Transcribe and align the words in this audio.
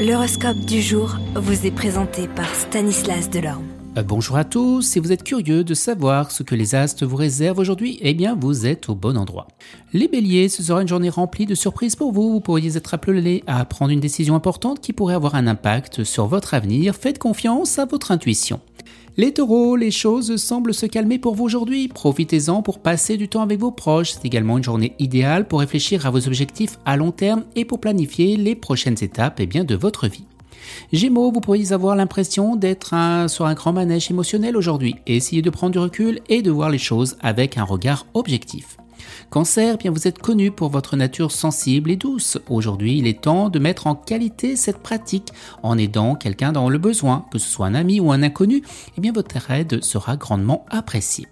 L'horoscope 0.00 0.60
du 0.60 0.80
jour 0.80 1.18
vous 1.34 1.66
est 1.66 1.70
présenté 1.70 2.26
par 2.26 2.48
Stanislas 2.54 3.28
Delorme. 3.28 3.66
Euh, 3.98 4.02
bonjour 4.02 4.38
à 4.38 4.44
tous, 4.44 4.80
si 4.80 4.98
vous 4.98 5.12
êtes 5.12 5.22
curieux 5.22 5.62
de 5.62 5.74
savoir 5.74 6.30
ce 6.30 6.42
que 6.42 6.54
les 6.54 6.74
astres 6.74 7.04
vous 7.04 7.16
réservent 7.16 7.58
aujourd'hui, 7.58 7.98
eh 8.00 8.14
bien 8.14 8.34
vous 8.34 8.64
êtes 8.64 8.88
au 8.88 8.94
bon 8.94 9.18
endroit. 9.18 9.46
Les 9.92 10.08
béliers, 10.08 10.48
ce 10.48 10.62
sera 10.62 10.80
une 10.80 10.88
journée 10.88 11.10
remplie 11.10 11.44
de 11.44 11.54
surprises 11.54 11.96
pour 11.96 12.12
vous, 12.12 12.30
vous 12.30 12.40
pourriez 12.40 12.78
être 12.78 12.94
appelé 12.94 13.44
à 13.46 13.62
prendre 13.66 13.90
une 13.90 14.00
décision 14.00 14.34
importante 14.34 14.80
qui 14.80 14.94
pourrait 14.94 15.16
avoir 15.16 15.34
un 15.34 15.46
impact 15.46 16.02
sur 16.02 16.24
votre 16.24 16.54
avenir, 16.54 16.94
faites 16.94 17.18
confiance 17.18 17.78
à 17.78 17.84
votre 17.84 18.10
intuition. 18.10 18.60
Les 19.16 19.32
taureaux, 19.32 19.76
les 19.76 19.90
choses 19.90 20.36
semblent 20.36 20.72
se 20.72 20.86
calmer 20.86 21.18
pour 21.18 21.34
vous 21.34 21.44
aujourd'hui. 21.44 21.88
Profitez-en 21.88 22.62
pour 22.62 22.78
passer 22.78 23.16
du 23.16 23.28
temps 23.28 23.42
avec 23.42 23.58
vos 23.58 23.70
proches. 23.70 24.12
C'est 24.12 24.24
également 24.24 24.58
une 24.58 24.64
journée 24.64 24.94
idéale 24.98 25.46
pour 25.46 25.60
réfléchir 25.60 26.06
à 26.06 26.10
vos 26.10 26.26
objectifs 26.26 26.78
à 26.84 26.96
long 26.96 27.10
terme 27.10 27.44
et 27.56 27.64
pour 27.64 27.80
planifier 27.80 28.36
les 28.36 28.54
prochaines 28.54 29.02
étapes 29.02 29.40
eh 29.40 29.46
bien, 29.46 29.64
de 29.64 29.74
votre 29.74 30.08
vie. 30.08 30.24
Gémeaux, 30.92 31.32
vous 31.32 31.40
pourriez 31.40 31.72
avoir 31.72 31.96
l'impression 31.96 32.56
d'être 32.56 32.94
sur 33.28 33.46
un 33.46 33.54
grand 33.54 33.72
manège 33.72 34.10
émotionnel 34.10 34.56
aujourd'hui. 34.56 34.96
Essayez 35.06 35.42
de 35.42 35.50
prendre 35.50 35.72
du 35.72 35.78
recul 35.78 36.20
et 36.28 36.42
de 36.42 36.50
voir 36.50 36.70
les 36.70 36.78
choses 36.78 37.16
avec 37.20 37.58
un 37.58 37.64
regard 37.64 38.06
objectif. 38.14 38.76
Cancer, 39.30 39.78
bien 39.78 39.90
vous 39.90 40.08
êtes 40.08 40.18
connu 40.18 40.50
pour 40.50 40.70
votre 40.70 40.96
nature 40.96 41.32
sensible 41.32 41.90
et 41.90 41.96
douce. 41.96 42.38
Aujourd'hui, 42.48 42.98
il 42.98 43.06
est 43.06 43.22
temps 43.22 43.48
de 43.48 43.58
mettre 43.58 43.86
en 43.86 43.94
qualité 43.94 44.56
cette 44.56 44.78
pratique 44.78 45.32
en 45.62 45.78
aidant 45.78 46.14
quelqu'un 46.14 46.52
dans 46.52 46.68
le 46.68 46.78
besoin, 46.78 47.26
que 47.30 47.38
ce 47.38 47.48
soit 47.48 47.66
un 47.66 47.74
ami 47.74 48.00
ou 48.00 48.12
un 48.12 48.22
inconnu, 48.22 48.62
eh 48.96 49.00
bien 49.00 49.12
votre 49.12 49.50
aide 49.50 49.82
sera 49.82 50.16
grandement 50.16 50.66
appréciée. 50.70 51.26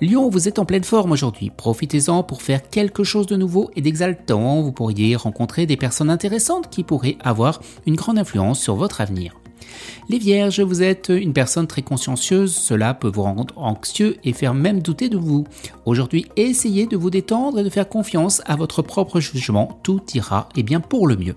Lion, 0.00 0.28
vous 0.28 0.48
êtes 0.48 0.58
en 0.58 0.64
pleine 0.64 0.84
forme 0.84 1.12
aujourd'hui. 1.12 1.50
Profitez-en 1.50 2.22
pour 2.22 2.42
faire 2.42 2.68
quelque 2.68 3.04
chose 3.04 3.26
de 3.26 3.36
nouveau 3.36 3.70
et 3.76 3.80
d'exaltant. 3.80 4.62
Vous 4.62 4.72
pourriez 4.72 5.16
rencontrer 5.16 5.66
des 5.66 5.76
personnes 5.76 6.10
intéressantes 6.10 6.70
qui 6.70 6.84
pourraient 6.84 7.18
avoir 7.20 7.60
une 7.86 7.96
grande 7.96 8.18
influence 8.18 8.60
sur 8.60 8.76
votre 8.76 9.00
avenir. 9.00 9.34
Les 10.08 10.18
vierges, 10.18 10.60
vous 10.60 10.82
êtes 10.82 11.08
une 11.08 11.32
personne 11.32 11.66
très 11.66 11.82
consciencieuse, 11.82 12.54
cela 12.54 12.94
peut 12.94 13.08
vous 13.08 13.22
rendre 13.22 13.54
anxieux 13.56 14.16
et 14.24 14.32
faire 14.32 14.54
même 14.54 14.82
douter 14.82 15.08
de 15.08 15.16
vous. 15.16 15.44
Aujourd'hui, 15.86 16.26
essayez 16.36 16.86
de 16.86 16.96
vous 16.96 17.10
détendre 17.10 17.58
et 17.58 17.64
de 17.64 17.70
faire 17.70 17.88
confiance 17.88 18.42
à 18.44 18.56
votre 18.56 18.82
propre 18.82 19.20
jugement, 19.20 19.80
tout 19.82 20.02
ira 20.14 20.48
et 20.56 20.62
bien 20.62 20.80
pour 20.80 21.06
le 21.06 21.16
mieux. 21.16 21.36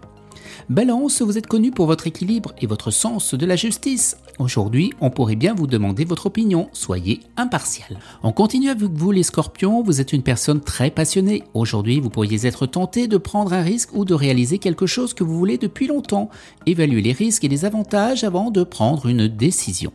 Balance, 0.69 1.21
vous 1.21 1.37
êtes 1.37 1.47
connu 1.47 1.71
pour 1.71 1.85
votre 1.85 2.07
équilibre 2.07 2.53
et 2.61 2.67
votre 2.67 2.91
sens 2.91 3.33
de 3.33 3.45
la 3.45 3.55
justice. 3.55 4.17
Aujourd'hui, 4.39 4.91
on 5.01 5.09
pourrait 5.09 5.35
bien 5.35 5.53
vous 5.53 5.67
demander 5.67 6.05
votre 6.05 6.27
opinion, 6.27 6.69
soyez 6.73 7.21
impartial. 7.37 7.99
On 8.23 8.31
continue 8.31 8.69
avec 8.69 8.91
vous 8.91 9.11
les 9.11 9.23
scorpions, 9.23 9.81
vous 9.81 10.01
êtes 10.01 10.13
une 10.13 10.23
personne 10.23 10.61
très 10.61 10.91
passionnée. 10.91 11.43
Aujourd'hui, 11.53 11.99
vous 11.99 12.09
pourriez 12.09 12.45
être 12.45 12.65
tenté 12.65 13.07
de 13.07 13.17
prendre 13.17 13.53
un 13.53 13.61
risque 13.61 13.89
ou 13.93 14.05
de 14.05 14.13
réaliser 14.13 14.57
quelque 14.59 14.85
chose 14.85 15.13
que 15.13 15.23
vous 15.23 15.37
voulez 15.37 15.57
depuis 15.57 15.87
longtemps. 15.87 16.29
Évaluez 16.65 17.01
les 17.01 17.13
risques 17.13 17.43
et 17.43 17.49
les 17.49 17.65
avantages 17.65 18.23
avant 18.23 18.51
de 18.51 18.63
prendre 18.63 19.07
une 19.07 19.27
décision. 19.27 19.91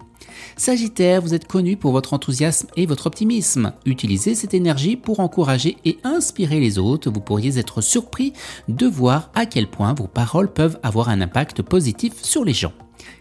Sagittaire, 0.57 1.23
vous 1.23 1.35
êtes 1.35 1.47
connu 1.47 1.77
pour 1.77 1.93
votre 1.93 2.13
enthousiasme 2.13 2.69
et 2.77 2.87
votre 2.87 3.07
optimisme. 3.07 3.73
Utilisez 3.87 4.35
cette 4.35 4.55
énergie 4.55 4.97
pour 4.97 5.21
encourager 5.21 5.77
et 5.85 5.99
inspirer 6.05 6.61
les 6.61 6.79
autres. 6.79 7.11
Vous 7.11 7.21
pourriez 7.21 7.59
être 7.59 7.81
surpris 7.81 8.33
de 8.69 8.87
voir 8.87 9.31
à 9.35 9.47
quel 9.47 9.69
point 9.69 9.95
vos 9.95 10.07
paroles 10.07 10.53
peuvent 10.53 10.79
avoir 10.83 11.09
un 11.09 11.21
impact 11.21 11.63
positif 11.63 12.15
sur 12.23 12.45
les 12.45 12.55
gens. 12.55 12.73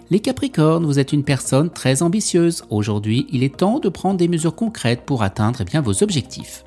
Les 0.10 0.20
Capricornes, 0.20 0.86
vous 0.86 1.00
êtes 1.00 1.14
une 1.14 1.24
personne 1.24 1.70
très 1.70 2.04
ambitieuse. 2.04 2.64
Aujourd'hui, 2.70 3.28
il 3.32 3.44
est 3.44 3.58
temps 3.58 3.80
de 3.80 3.90
prendre 3.90 4.18
des 4.18 4.28
mesures 4.28 4.56
concrètes 4.56 5.04
pour 5.06 5.24
atteindre 5.24 5.60
eh 5.62 5.66
bien, 5.66 5.82
vos 5.82 6.04
objectifs. 6.04 6.66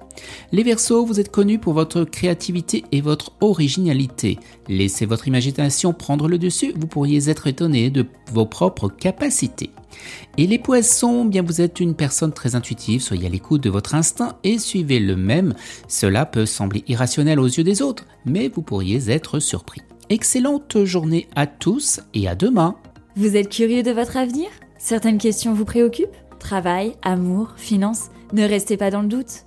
Les 0.53 0.63
Verseaux, 0.63 1.05
vous 1.05 1.21
êtes 1.21 1.31
connus 1.31 1.59
pour 1.59 1.73
votre 1.73 2.05
créativité 2.05 2.85
et 2.93 3.01
votre 3.01 3.33
originalité. 3.41 4.39
Laissez 4.69 5.07
votre 5.07 5.29
imagination 5.29 5.93
prendre 5.93 6.29
le 6.29 6.39
dessus, 6.39 6.73
vous 6.77 6.87
pourriez 6.87 7.29
être 7.29 7.47
étonné 7.47 7.91
de 7.91 8.07
vos 8.33 8.47
propres 8.47 8.89
capacités. 8.89 9.71
Et 10.39 10.47
les 10.47 10.59
poissons, 10.59 11.25
bien 11.25 11.43
vous 11.43 11.61
êtes 11.61 11.81
une 11.81 11.95
personne 11.95 12.33
très 12.33 12.55
intuitive, 12.55 13.01
soyez 13.01 13.27
à 13.27 13.31
l'écoute 13.31 13.63
de 13.63 13.71
votre 13.71 13.95
instinct 13.95 14.37
et 14.43 14.59
suivez 14.59 15.01
le 15.01 15.17
même. 15.17 15.55
Cela 15.89 16.27
peut 16.27 16.47
sembler 16.47 16.85
irrationnel 16.89 17.39
aux 17.39 17.47
yeux 17.47 17.65
des 17.65 17.83
autres, 17.83 18.07
mais 18.25 18.49
vous 18.49 18.63
pourriez 18.63 19.11
être 19.11 19.39
surpris. 19.39 19.83
Excellente 20.11 20.85
journée 20.85 21.29
à 21.35 21.47
tous 21.47 22.01
et 22.13 22.29
à 22.29 22.35
demain. 22.35 22.77
Vous 23.17 23.37
êtes 23.37 23.49
curieux 23.49 23.83
de 23.83 23.93
votre 23.93 24.17
avenir? 24.17 24.49
Certaines 24.79 25.19
questions 25.19 25.55
vous 25.55 25.65
préoccupent? 25.65 26.09
Travail, 26.39 26.95
amour, 27.03 27.55
finances? 27.57 28.11
Ne 28.33 28.43
restez 28.45 28.77
pas 28.77 28.91
dans 28.91 29.03
le 29.03 29.09
doute. 29.09 29.47